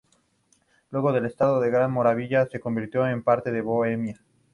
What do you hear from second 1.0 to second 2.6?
el estado de Gran Moravia se